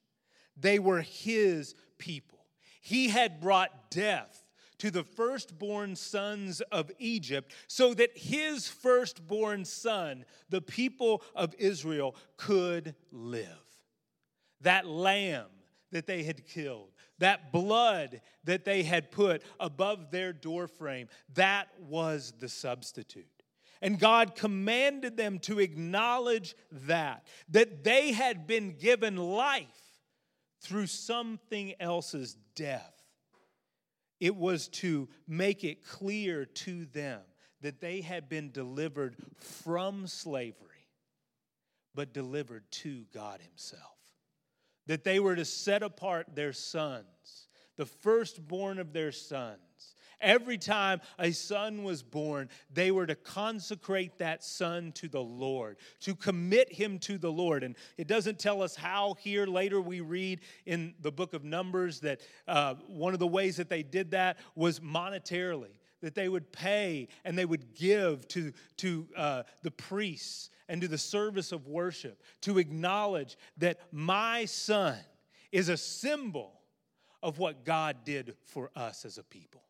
[0.55, 2.39] they were His people.
[2.81, 4.45] He had brought death
[4.77, 12.15] to the firstborn sons of Egypt so that his firstborn son, the people of Israel,
[12.37, 13.47] could live.
[14.61, 15.47] That lamb
[15.91, 22.33] that they had killed, that blood that they had put above their doorframe, that was
[22.39, 23.36] the substitute.
[23.81, 29.67] And God commanded them to acknowledge that, that they had been given life
[30.61, 32.93] through something else's death.
[34.19, 37.21] It was to make it clear to them
[37.61, 40.87] that they had been delivered from slavery,
[41.93, 43.83] but delivered to God Himself.
[44.87, 49.59] That they were to set apart their sons, the firstborn of their sons,
[50.19, 55.77] Every time a son was born, they were to consecrate that son to the Lord,
[56.01, 57.63] to commit him to the Lord.
[57.63, 59.45] And it doesn't tell us how here.
[59.45, 63.69] Later, we read in the book of Numbers that uh, one of the ways that
[63.69, 69.07] they did that was monetarily, that they would pay and they would give to, to
[69.15, 74.97] uh, the priests and to the service of worship to acknowledge that my son
[75.51, 76.53] is a symbol
[77.21, 79.66] of what God did for us as a people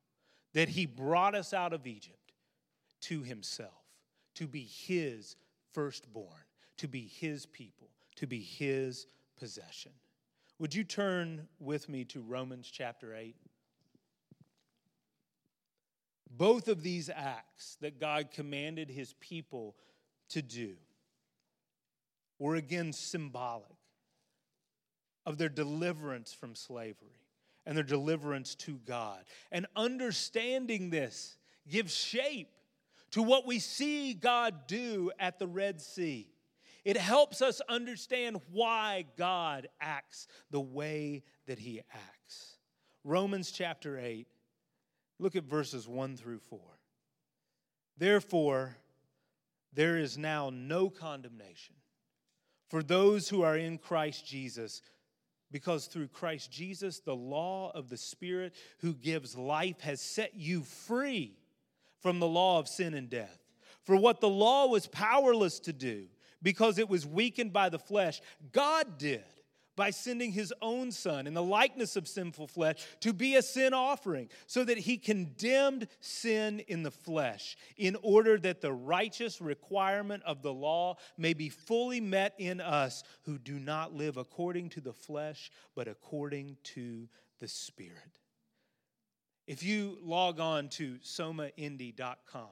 [0.57, 2.33] that he brought us out of Egypt
[2.99, 3.85] to himself,
[4.33, 5.35] to be his
[5.71, 6.45] firstborn,
[6.77, 9.05] to be his people, to be his
[9.37, 9.91] possession.
[10.57, 13.35] Would you turn with me to Romans chapter 8?
[16.31, 19.75] Both of these acts that God commanded his people
[20.29, 20.73] to do
[22.39, 23.77] were again symbolic
[25.23, 27.26] of their deliverance from slavery
[27.67, 29.19] and their deliverance to God.
[29.51, 31.37] And understanding this
[31.69, 32.47] gives shape
[33.11, 36.29] to what we see God do at the Red Sea.
[36.85, 42.57] It helps us understand why God acts the way that he acts.
[43.03, 44.27] Romans chapter 8,
[45.19, 46.59] look at verses 1 through 4.
[47.97, 48.77] Therefore,
[49.73, 51.75] there is now no condemnation
[52.69, 54.81] for those who are in Christ Jesus
[55.51, 60.61] because through Christ Jesus, the law of the Spirit who gives life has set you
[60.61, 61.37] free
[61.99, 63.39] from the law of sin and death.
[63.83, 66.07] For what the law was powerless to do,
[66.43, 69.23] because it was weakened by the flesh, God did
[69.77, 73.73] by sending his own son in the likeness of sinful flesh to be a sin
[73.73, 80.21] offering, so that he condemned sin in the flesh, in order that the righteous requirement
[80.23, 84.81] of the law may be fully met in us who do not live according to
[84.81, 87.07] the flesh, but according to
[87.39, 88.19] the Spirit.
[89.45, 92.49] If you log on to somaindy.com,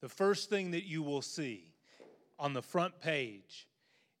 [0.00, 1.72] the first thing that you will see
[2.38, 3.66] on the front page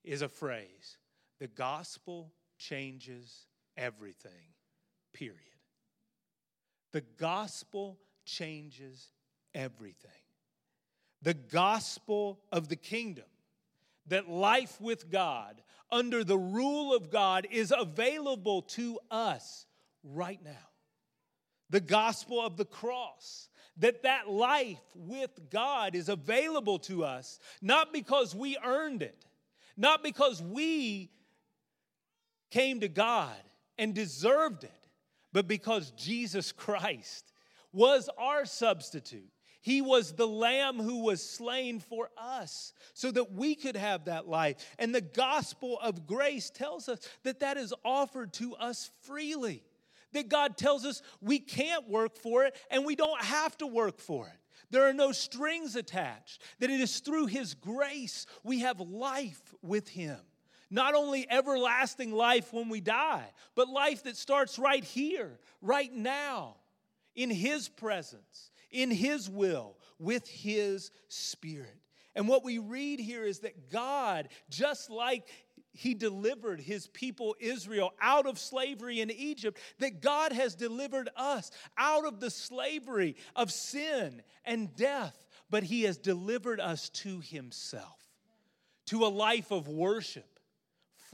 [0.02, 0.96] is a phrase
[1.44, 3.44] the gospel changes
[3.76, 4.54] everything,
[5.12, 5.36] period.
[6.92, 9.10] The gospel changes
[9.54, 10.10] everything.
[11.20, 13.26] The gospel of the kingdom,
[14.06, 15.60] that life with God,
[15.92, 19.66] under the rule of God, is available to us
[20.02, 20.70] right now.
[21.68, 27.92] The gospel of the cross, that that life with God is available to us, not
[27.92, 29.26] because we earned it,
[29.76, 31.10] not because we
[32.54, 33.34] came to God
[33.78, 34.88] and deserved it,
[35.32, 37.32] but because Jesus Christ
[37.72, 39.28] was our substitute.
[39.60, 44.28] He was the lamb who was slain for us so that we could have that
[44.28, 44.56] life.
[44.78, 49.64] And the gospel of grace tells us that that is offered to us freely.
[50.12, 53.98] That God tells us we can't work for it and we don't have to work
[53.98, 54.38] for it.
[54.70, 56.40] There are no strings attached.
[56.60, 60.20] That it is through His grace we have life with Him.
[60.74, 66.56] Not only everlasting life when we die, but life that starts right here, right now,
[67.14, 71.78] in His presence in His will, with His Spirit.
[72.14, 75.28] And what we read here is that God, just like
[75.72, 81.50] he delivered his people Israel out of slavery in Egypt, that God has delivered us
[81.76, 85.18] out of the slavery of sin and death,
[85.50, 87.98] but he has delivered us to himself,
[88.86, 90.33] to a life of worship,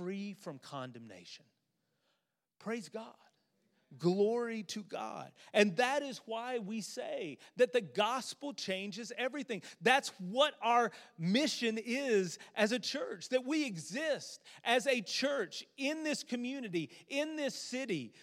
[0.01, 1.45] free from condemnation.
[2.59, 3.05] Praise God.
[3.99, 5.31] Glory to God.
[5.53, 9.61] And that is why we say that the gospel changes everything.
[9.83, 16.03] That's what our mission is as a church, that we exist as a church in
[16.03, 18.15] this community, in this city,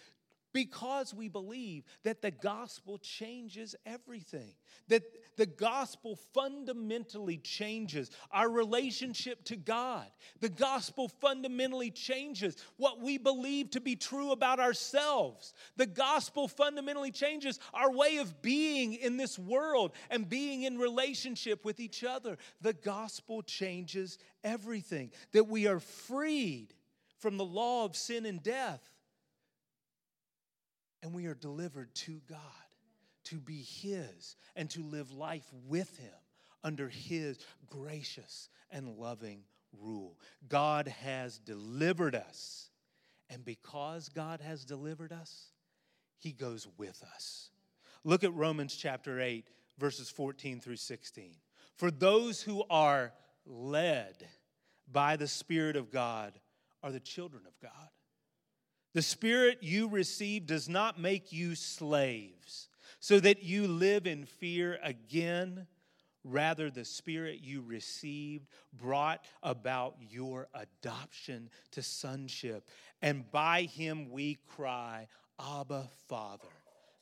[0.54, 4.54] because we believe that the gospel changes everything,
[4.88, 5.04] that
[5.36, 10.08] the gospel fundamentally changes our relationship to God.
[10.40, 15.54] The gospel fundamentally changes what we believe to be true about ourselves.
[15.76, 21.66] The gospel fundamentally changes our way of being in this world and being in relationship
[21.66, 22.38] with each other.
[22.62, 26.74] The gospel changes everything, that we are freed
[27.20, 28.90] from the law of sin and death
[31.02, 32.40] and we are delivered to God
[33.26, 36.14] to be His and to live life with Him
[36.64, 37.40] under His
[37.70, 39.44] gracious and loving
[39.82, 40.18] rule.
[40.48, 42.70] God has delivered us,
[43.30, 45.52] and because God has delivered us,
[46.18, 47.50] He goes with us.
[48.04, 49.46] Look at Romans chapter 8,
[49.78, 51.36] verses 14 through 16.
[51.76, 53.14] For those who are
[53.46, 54.16] led
[54.92, 56.34] by the Spirit of God
[56.82, 57.90] are the children of God.
[58.98, 62.68] The Spirit you receive does not make you slaves,
[63.00, 65.68] so that you live in fear again.
[66.24, 72.68] Rather, the Spirit you received brought about your adoption to sonship.
[73.04, 75.08] And by him we cry,
[75.40, 76.48] Abba, Father.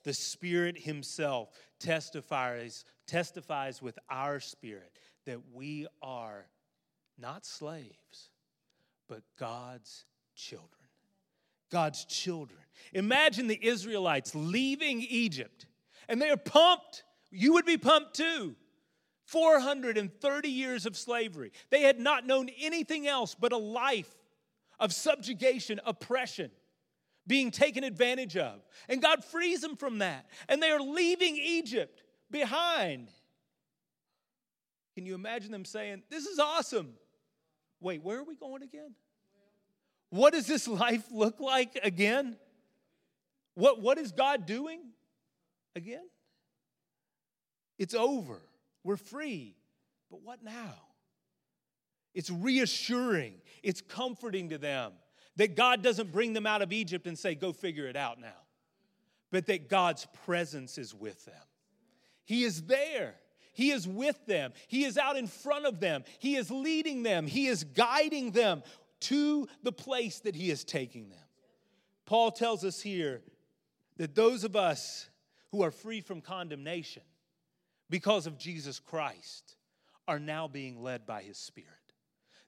[0.03, 1.47] The Spirit Himself
[1.79, 4.91] testifies, testifies with our spirit
[5.25, 6.45] that we are
[7.17, 8.31] not slaves,
[9.07, 10.03] but God's
[10.35, 10.84] children.
[11.71, 12.59] God's children.
[12.93, 15.65] Imagine the Israelites leaving Egypt
[16.07, 17.03] and they are pumped.
[17.31, 18.55] You would be pumped too.
[19.25, 21.51] 430 years of slavery.
[21.71, 24.13] They had not known anything else but a life
[24.79, 26.51] of subjugation, oppression,
[27.25, 28.61] being taken advantage of.
[28.87, 30.27] And God frees them from that.
[30.47, 33.09] And they are leaving Egypt behind.
[34.93, 36.93] Can you imagine them saying, This is awesome?
[37.81, 38.93] Wait, where are we going again?
[40.09, 42.37] What does this life look like again?
[43.55, 44.81] What, what is God doing
[45.75, 46.05] again?
[47.77, 48.41] It's over.
[48.83, 49.55] We're free.
[50.09, 50.75] But what now?
[52.13, 54.93] It's reassuring, it's comforting to them
[55.35, 58.39] that God doesn't bring them out of Egypt and say, go figure it out now,
[59.31, 61.35] but that God's presence is with them.
[62.23, 63.15] He is there.
[63.51, 64.53] He is with them.
[64.67, 66.03] He is out in front of them.
[66.19, 67.27] He is leading them.
[67.27, 68.63] He is guiding them
[69.01, 71.19] to the place that He is taking them.
[72.05, 73.21] Paul tells us here
[73.97, 75.09] that those of us
[75.51, 77.03] who are free from condemnation
[77.89, 79.55] because of Jesus Christ
[80.07, 81.69] are now being led by His Spirit.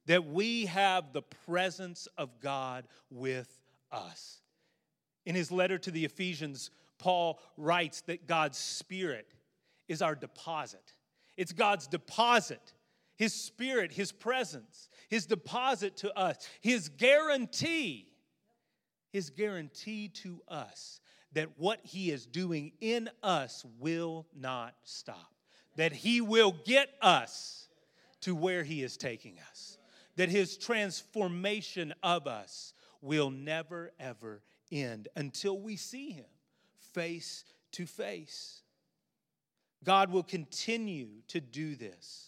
[0.06, 3.50] That we have the presence of God with
[3.92, 4.42] us.
[5.26, 9.28] In his letter to the Ephesians, Paul writes that God's Spirit
[9.88, 10.94] is our deposit.
[11.36, 12.74] It's God's deposit
[13.18, 18.14] his spirit, His presence, His deposit to us, His guarantee,
[19.10, 21.02] His guarantee to us
[21.34, 25.34] that what He is doing in us will not stop,
[25.76, 27.68] that He will get us
[28.22, 29.80] to where He is taking us,
[30.16, 36.26] that His transformation of us will never, ever end until we see Him
[36.94, 38.62] face to face.
[39.84, 42.27] God will continue to do this.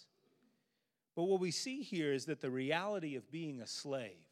[1.20, 4.24] But what we see here is that the reality of being a slave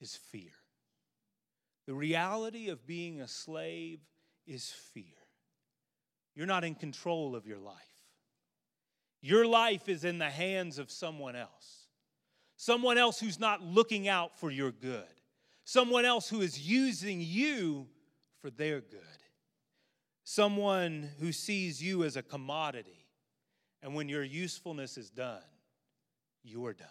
[0.00, 0.52] is fear.
[1.88, 3.98] The reality of being a slave
[4.46, 5.18] is fear.
[6.36, 7.74] You're not in control of your life.
[9.20, 11.88] Your life is in the hands of someone else.
[12.56, 15.02] Someone else who's not looking out for your good.
[15.64, 17.88] Someone else who is using you
[18.40, 19.00] for their good.
[20.22, 23.08] Someone who sees you as a commodity
[23.82, 25.42] And when your usefulness is done,
[26.42, 26.88] you're done.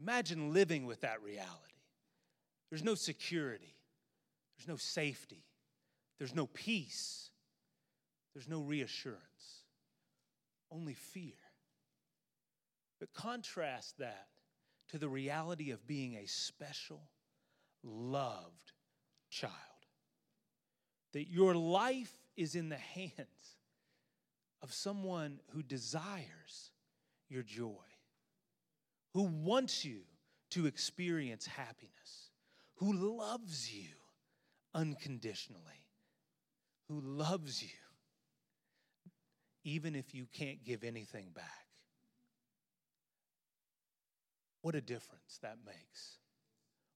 [0.00, 1.52] Imagine living with that reality.
[2.70, 3.74] There's no security,
[4.56, 5.44] there's no safety,
[6.18, 7.30] there's no peace,
[8.34, 9.64] there's no reassurance,
[10.70, 11.32] only fear.
[12.98, 14.26] But contrast that
[14.88, 17.02] to the reality of being a special,
[17.82, 18.72] loved
[19.30, 19.52] child.
[21.12, 23.56] That your life is in the hands
[24.62, 26.70] of someone who desires
[27.28, 27.84] your joy,
[29.16, 30.00] who wants you
[30.50, 32.28] to experience happiness,
[32.74, 33.88] who loves you
[34.74, 35.86] unconditionally,
[36.90, 37.70] who loves you
[39.64, 41.66] even if you can't give anything back.
[44.60, 46.18] What a difference that makes.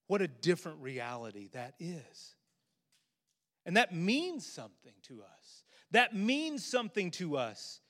[0.06, 2.34] What a different reality that is.
[3.64, 5.64] And that means something to us.
[5.90, 7.80] That means something to us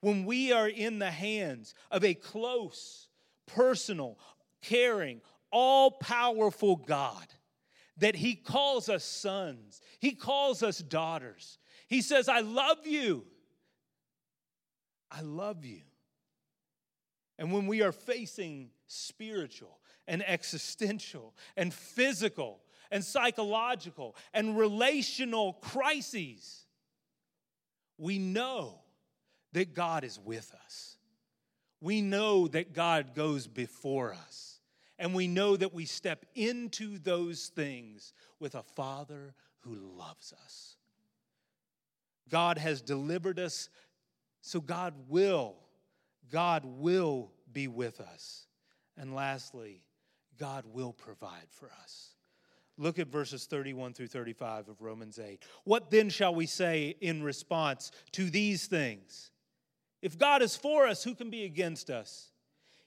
[0.00, 3.08] when we are in the hands of a close,
[3.54, 4.18] personal,
[4.60, 7.26] caring, all powerful God.
[7.98, 11.58] That He calls us sons, He calls us daughters.
[11.88, 13.24] He says, I love you.
[15.10, 15.82] I love you.
[17.38, 26.66] And when we are facing spiritual and existential and physical and psychological and relational crises,
[27.98, 28.80] we know
[29.52, 30.91] that God is with us.
[31.82, 34.60] We know that God goes before us.
[34.98, 40.76] And we know that we step into those things with a Father who loves us.
[42.30, 43.68] God has delivered us,
[44.42, 45.56] so God will,
[46.30, 48.46] God will be with us.
[48.96, 49.82] And lastly,
[50.38, 52.14] God will provide for us.
[52.78, 55.42] Look at verses 31 through 35 of Romans 8.
[55.64, 59.31] What then shall we say in response to these things?
[60.02, 62.30] If God is for us, who can be against us?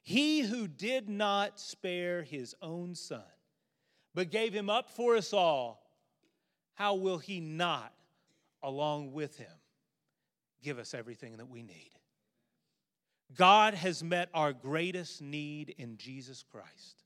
[0.03, 3.24] He who did not spare his own son,
[4.13, 5.82] but gave him up for us all,
[6.76, 7.93] how will he not,
[8.61, 9.47] along with him,
[10.61, 11.91] give us everything that we need?
[13.34, 17.03] God has met our greatest need in Jesus Christ.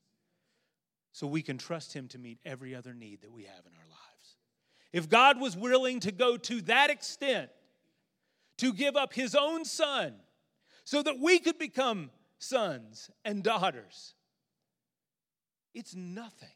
[1.12, 3.88] So we can trust Him to meet every other need that we have in our
[3.88, 4.36] lives.
[4.92, 7.50] If God was willing to go to that extent
[8.60, 10.14] to give up His own Son
[10.84, 14.14] so that we could become sons and daughters,
[15.74, 16.48] it's nothing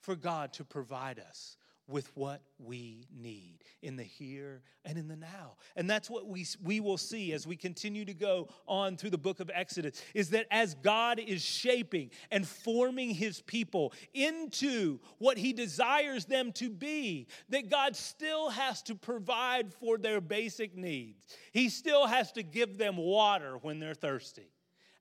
[0.00, 1.56] for God to provide us
[1.90, 5.56] with what we need in the here and in the now.
[5.76, 9.18] And that's what we, we will see as we continue to go on through the
[9.18, 15.38] book of Exodus is that as God is shaping and forming his people into what
[15.38, 21.26] he desires them to be, that God still has to provide for their basic needs.
[21.52, 24.50] He still has to give them water when they're thirsty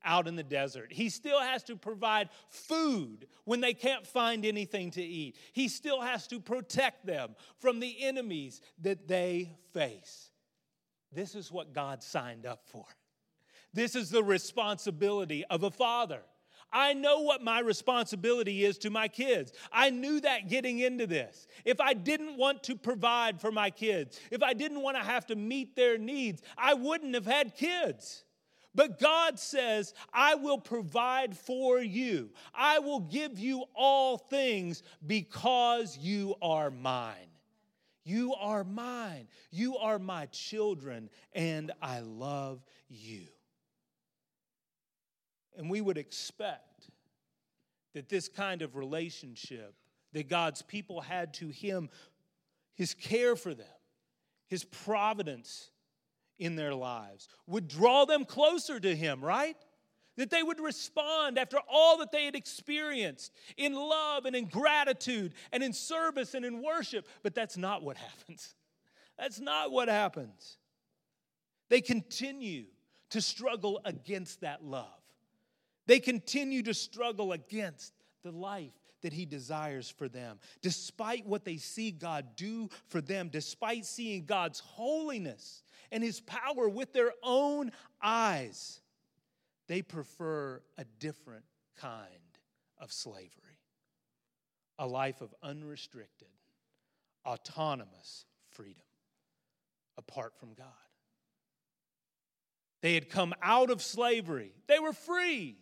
[0.03, 0.91] out in the desert.
[0.91, 5.35] He still has to provide food when they can't find anything to eat.
[5.53, 10.31] He still has to protect them from the enemies that they face.
[11.11, 12.85] This is what God signed up for.
[13.73, 16.21] This is the responsibility of a father.
[16.71, 19.51] I know what my responsibility is to my kids.
[19.71, 21.47] I knew that getting into this.
[21.65, 25.25] If I didn't want to provide for my kids, if I didn't want to have
[25.27, 28.23] to meet their needs, I wouldn't have had kids.
[28.75, 32.29] But God says, I will provide for you.
[32.53, 37.15] I will give you all things because you are mine.
[38.03, 39.27] You are mine.
[39.51, 43.23] You are my children, and I love you.
[45.57, 46.89] And we would expect
[47.93, 49.73] that this kind of relationship
[50.13, 51.89] that God's people had to Him,
[52.75, 53.67] His care for them,
[54.47, 55.69] His providence,
[56.39, 59.57] in their lives would draw them closer to Him, right?
[60.17, 65.33] That they would respond after all that they had experienced in love and in gratitude
[65.51, 67.07] and in service and in worship.
[67.23, 68.55] But that's not what happens.
[69.17, 70.57] That's not what happens.
[71.69, 72.65] They continue
[73.11, 74.87] to struggle against that love.
[75.87, 80.39] They continue to struggle against the life that He desires for them.
[80.61, 86.69] Despite what they see God do for them, despite seeing God's holiness and his power
[86.69, 87.71] with their own
[88.01, 88.81] eyes,
[89.67, 91.45] they prefer a different
[91.75, 92.07] kind
[92.79, 93.33] of slavery
[94.79, 96.29] a life of unrestricted,
[97.25, 98.85] autonomous freedom
[99.97, 100.65] apart from God.
[102.81, 105.57] They had come out of slavery, they were free.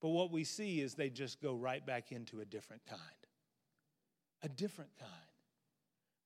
[0.00, 3.00] But what we see is they just go right back into a different kind.
[4.42, 5.10] A different kind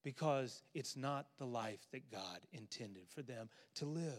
[0.03, 4.13] because it's not the life that God intended for them to live.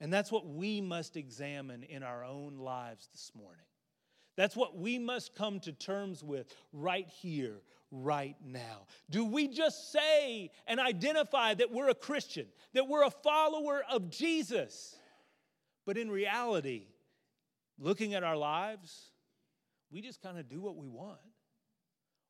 [0.00, 3.64] And that's what we must examine in our own lives this morning.
[4.36, 8.86] That's what we must come to terms with right here, right now.
[9.08, 14.10] Do we just say and identify that we're a Christian, that we're a follower of
[14.10, 14.94] Jesus?
[15.86, 16.88] But in reality,
[17.78, 19.10] looking at our lives,
[19.90, 21.18] we just kind of do what we want.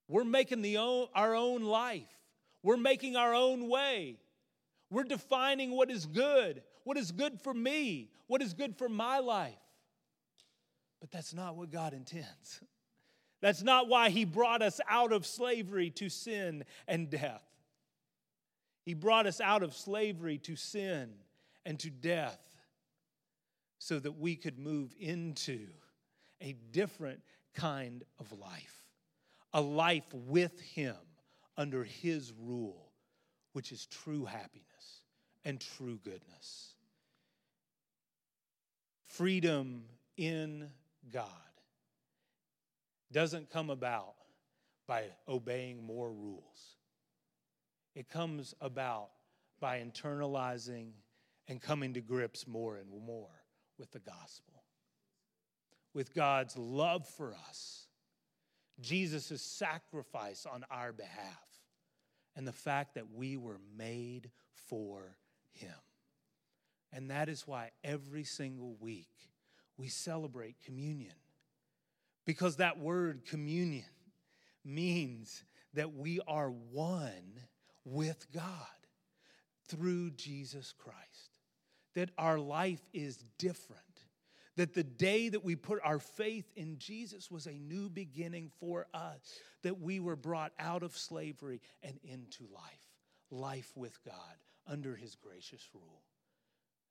[0.08, 2.08] We're making the own, our own life,
[2.62, 4.18] we're making our own way.
[4.88, 9.18] We're defining what is good, what is good for me, what is good for my
[9.18, 9.54] life.
[11.00, 12.60] But that's not what God intends.
[13.42, 17.42] That's not why He brought us out of slavery to sin and death.
[18.86, 21.10] He brought us out of slavery to sin
[21.66, 22.40] and to death
[23.78, 25.66] so that we could move into
[26.40, 27.20] a different
[27.54, 28.84] kind of life,
[29.52, 30.96] a life with Him
[31.56, 32.92] under His rule,
[33.52, 35.02] which is true happiness
[35.44, 36.74] and true goodness.
[39.06, 39.84] Freedom
[40.16, 40.68] in
[41.12, 41.26] God
[43.12, 44.14] doesn't come about
[44.86, 46.76] by obeying more rules.
[47.94, 49.08] It comes about
[49.60, 50.90] by internalizing
[51.48, 53.30] and coming to grips more and more
[53.78, 54.62] with the gospel,
[55.94, 57.86] with God's love for us,
[58.80, 61.46] Jesus' sacrifice on our behalf,
[62.34, 64.30] and the fact that we were made
[64.68, 65.16] for
[65.52, 65.74] Him.
[66.92, 69.08] And that is why every single week
[69.76, 71.14] we celebrate communion.
[72.24, 73.84] Because that word communion
[74.64, 77.40] means that we are one
[77.84, 78.42] with God
[79.68, 80.96] through Jesus Christ,
[81.96, 83.80] that our life is different,
[84.56, 88.86] that the day that we put our faith in Jesus was a new beginning for
[88.94, 92.62] us, that we were brought out of slavery and into life,
[93.30, 94.14] life with God
[94.66, 96.02] under his gracious rule.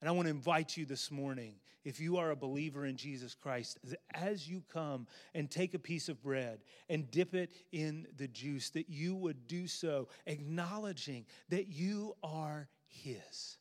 [0.02, 3.36] And I want to invite you this morning, if you are a believer in Jesus
[3.36, 3.78] Christ,
[4.14, 8.72] as you come and take a piece of bread and dip it in the juice,
[8.72, 13.58] that you would do so acknowledging that you are His,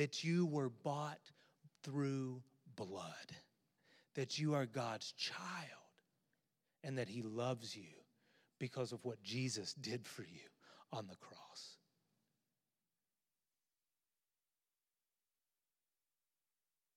[0.00, 1.20] that you were bought
[1.82, 2.40] through
[2.74, 3.36] blood,
[4.14, 5.36] that you are God's child,
[6.82, 7.92] and that He loves you
[8.58, 10.48] because of what Jesus did for you
[10.90, 11.76] on the cross.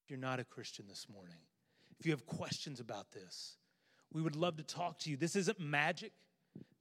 [0.06, 1.41] If you're not a Christian this morning,
[1.99, 3.58] if you have questions about this,
[4.14, 5.18] we would love to talk to you.
[5.18, 6.14] This isn't magic.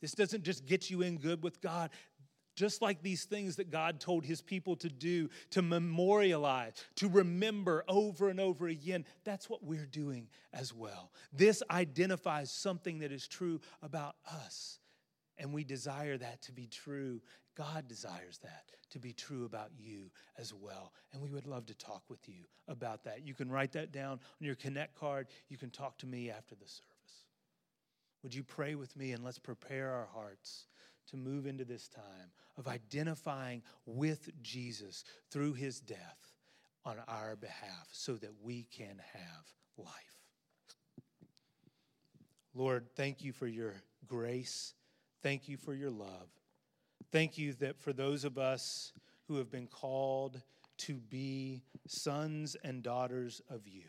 [0.01, 1.91] This doesn't just get you in good with God.
[2.55, 7.83] Just like these things that God told his people to do, to memorialize, to remember
[7.89, 11.13] over and over again, that's what we're doing as well.
[11.33, 14.81] This identifies something that is true about us,
[15.39, 17.23] and we desire that to be true.
[17.57, 20.93] God desires that to be true about you as well.
[21.13, 23.27] And we would love to talk with you about that.
[23.27, 25.29] You can write that down on your Connect card.
[25.49, 27.27] You can talk to me after the service.
[28.23, 30.67] Would you pray with me and let's prepare our hearts
[31.11, 36.33] to move into this time of identifying with Jesus through his death
[36.85, 39.89] on our behalf so that we can have life.
[42.55, 43.75] Lord, thank you for your
[44.07, 44.75] grace.
[45.23, 46.29] Thank you for your love.
[47.11, 48.93] Thank you that for those of us
[49.29, 50.41] who have been called
[50.79, 53.85] to be sons and daughters of you,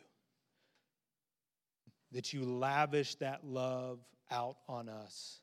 [2.12, 4.00] that you lavish that love
[4.30, 5.40] out on us,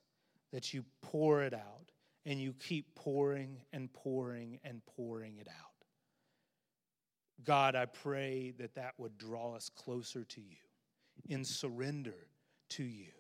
[0.53, 1.93] that you pour it out,
[2.27, 5.71] and you keep pouring and pouring and pouring it out.
[7.45, 10.57] God, I pray that that would draw us closer to you
[11.29, 12.27] in surrender
[12.71, 13.13] to you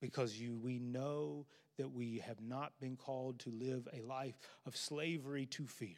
[0.00, 1.46] because you we know
[1.78, 5.96] that we have not been called to live a life of slavery to fear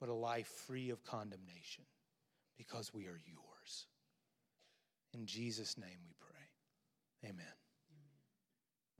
[0.00, 1.84] but a life free of condemnation
[2.58, 3.86] because we are yours.
[5.12, 7.30] In Jesus name we pray.
[7.30, 7.63] Amen